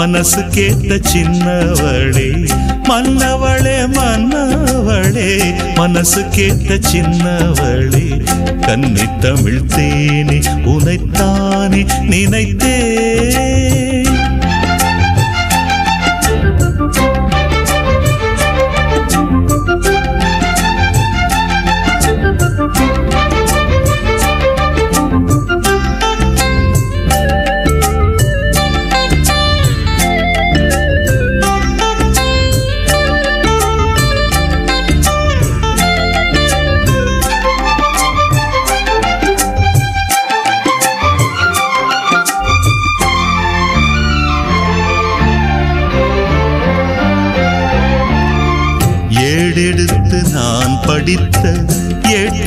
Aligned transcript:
மனசு 0.00 0.42
கேட்ட 0.50 0.96
சின்னவளே 1.08 2.28
மன்னவளே 2.88 3.74
மன்னவளே 3.96 5.26
மனசு 5.74 6.22
கேட்ட 6.28 6.78
சின்னவளே 6.90 8.06
கன்னி 8.66 9.06
தமிழ் 9.20 9.66
தேனி 9.76 10.38
உனைத்தானே 10.74 11.82
நினைத்தே. 12.08 12.76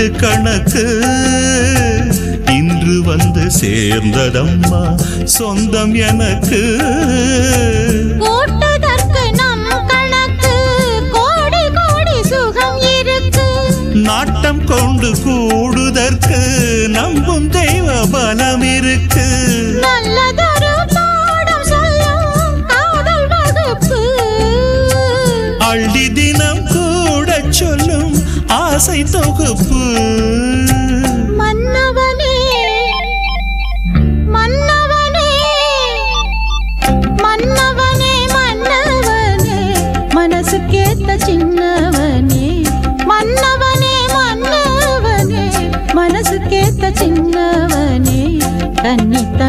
எட்டு 0.03 0.19
கணக்கு. 0.19 0.85
இன்று 2.45 3.03
வந்து 3.03 3.51
சேர்ந்ததம்மா 3.61 4.99
சொந்தம் 5.23 5.93
எனக்கு. 5.93 6.61
கூட்டுதற்கு 8.19 9.31
நம் 9.31 9.87
கணக்கு. 9.87 10.55
கோடி 11.11 11.63
கோடி 11.73 12.23
சுகம் 12.23 12.81
இருக்கு. 12.99 13.75
நாட்டம் 13.93 14.63
கொண்டு 14.63 15.15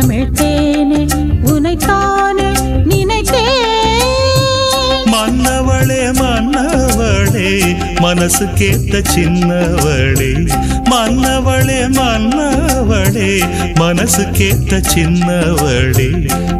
தமிழ்த்தேனே 0.04 1.08
உனைத்தானே 1.44 2.48
நினைத்தேன். 2.84 3.44
மன்னவளே 5.12 6.00
மன்னவளே 6.20 7.48
மனசு 8.00 8.46
கேட்ட 8.54 9.00
சின்னவளே. 9.14 10.32
மன்னவளே 10.90 11.78
மன்னவளே 11.88 13.42
மனசு 13.74 14.30
கேட்ட 14.30 14.80
சின்னவளே. 14.94 16.10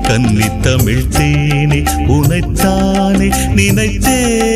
கன்னி 0.02 0.48
தமிழ்த்தேனே 0.62 1.80
உனைத்தானே 2.06 3.28
நினைத்தேன். 3.54 4.52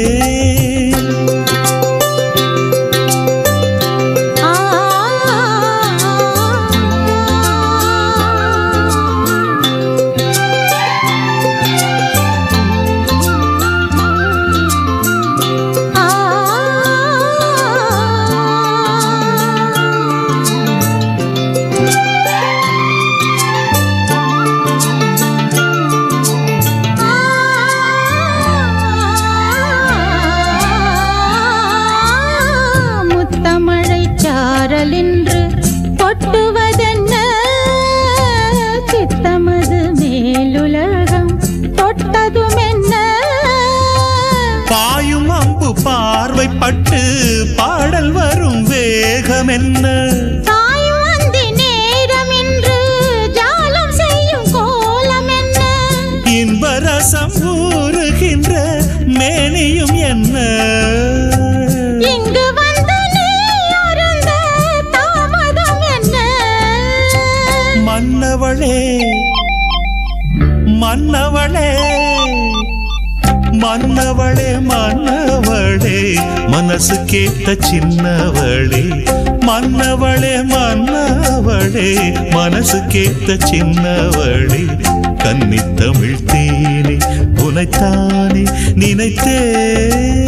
பார்வைப்பட்டு 46.71 47.03
பாடல் 47.59 48.11
வரும் 48.13 48.63
வேகம் 48.71 49.51
என்ன? 49.51 49.85
தாயும் 50.49 51.05
அந்தி 51.13 51.45
நேரமின்று 51.61 52.75
ஜாலம் 53.39 53.95
செய்யும் 54.01 54.49
கோலம் 54.53 55.31
என்ன? 55.37 55.61
இன்பரசம் 56.35 57.37
ஊறுகின்ற 57.53 58.53
மேனியும் 59.17 59.97
என்ன? 60.11 60.37
மன்னவளே 67.89 68.77
மன்னவளே 70.83 71.69
மன்னவளே 73.63 74.49
மன்னவளே 74.49 75.18
மனசு 76.69 76.97
கேட்ட 77.05 77.53
சின்னவளே 77.67 78.83
மன்னவளே 79.47 80.33
மன்னவளே. 80.51 81.87
மனசு 82.31 82.79
கேட்ட 82.89 83.37
சின்னவளே 83.47 84.61
கன்னி 85.25 85.61
தமிழ் 85.75 86.25
தேனே 86.33 86.97
உனைத்தானே 87.45 88.45
நினைத்தேன் 88.75 90.27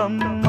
thumb. 0.00 0.39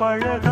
பழக 0.00 0.49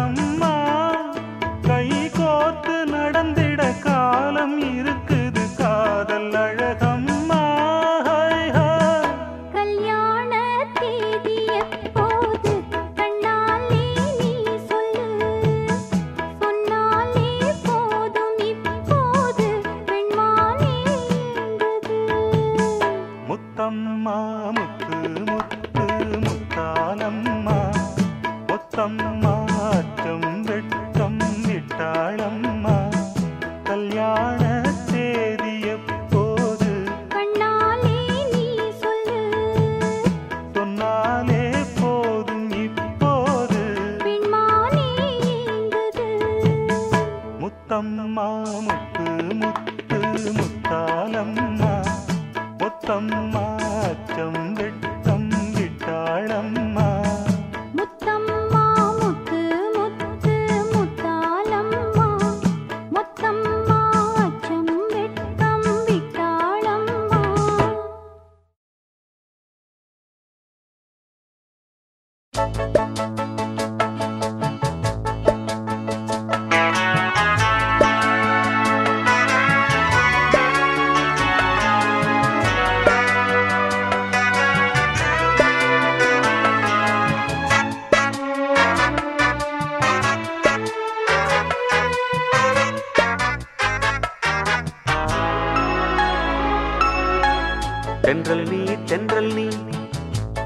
தென்றல் 98.09 98.49
நீ 98.49 98.85
தென்றல் 98.85 99.35
நீ. 99.35 99.49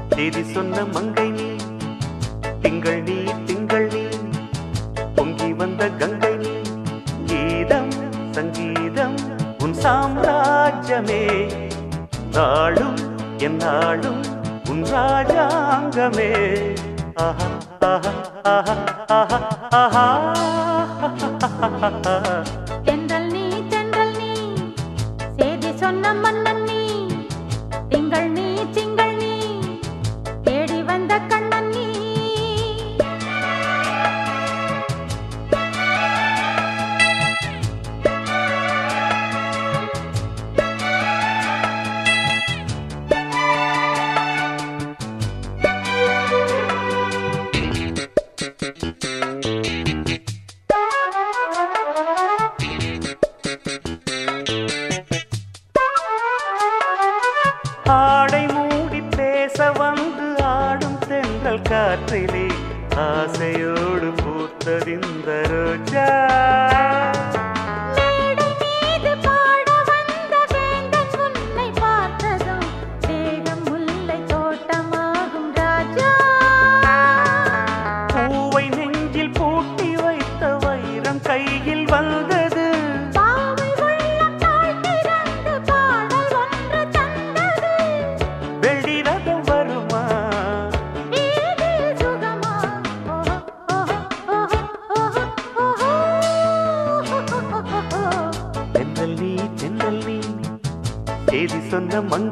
தேதி 0.09 0.43
சொன்ன 0.43 0.85
மங்கை 0.85 1.31
நீ. 1.31 1.57
திங்கள் 2.61 3.03
நீ 3.03 3.23
திங்கள் 3.45 3.87
நீ. 3.87 4.07
பொங்கி 5.15 5.53
வந்த 5.53 5.89
கங்கை 5.89 6.37
நீ. 6.37 6.61
கீதம் 7.25 7.89
சங்கீதம் 8.31 9.15
உன் 9.59 9.73
சாம்ராஜ்யமே. 9.73 11.51
நாளும் 12.31 12.95
என் 13.37 13.55
நாளும் 13.55 14.23
உன் 14.69 14.83
ராஜாங்கமே. 14.83 16.61
ஆஹா 17.15 17.47
ஆஹா 17.81 18.11
ஆஹா 18.43 18.75
ஆஹா 19.09 19.39
ஆஹா 19.73 20.11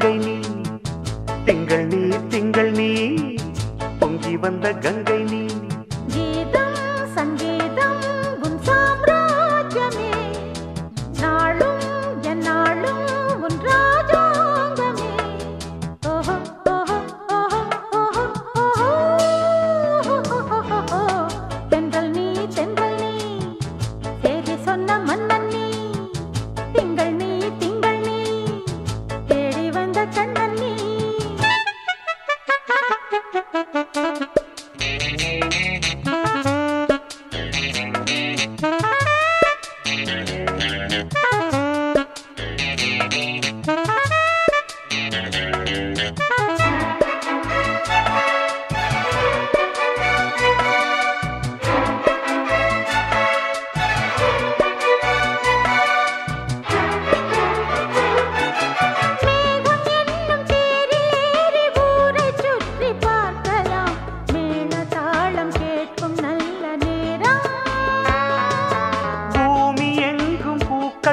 கங்கை 0.04 0.14
நீ 0.20 0.36
திங்கள் 1.48 1.84
நீ 1.90 2.00
திங்கள் 2.32 2.72
நீ 2.72 2.88
பொங்கி 4.00 4.34
வந்த 4.36 4.68
கங்கை 4.84 5.18
நீ. 5.24 5.42
கீதம் 6.14 6.80
சங்கே 7.16 7.51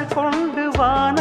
கொண்டு 0.07 0.65
வான 0.79 1.18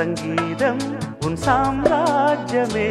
சங்கீதம் 0.00 0.82
உன் 1.20 1.36
சாம்ராஜ்யமே 1.46 2.86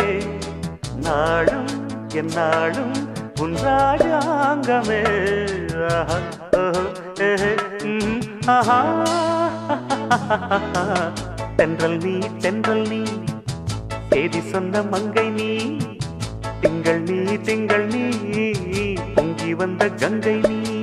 நாளும் 1.06 1.70
என் 2.14 2.32
நாளும் 2.36 2.98
உன் 3.44 3.56
ராஜாங்கமே. 3.66 5.00
தென்றல் 11.56 11.98
நீ 11.98 12.16
தென்றல் 12.38 12.86
நீ 12.88 13.02
தேதி 14.10 14.42
சொன்ன 14.42 14.82
மங்கை 14.82 15.30
நீ 15.30 15.52
திங்கள் 16.62 17.02
நீ 17.02 17.20
திங்கள் 17.50 17.88
நீ 17.88 18.06
பொங்கி 19.16 19.54
வந்த 19.54 19.90
கங்கை 20.04 20.40
நீ. 20.50 20.79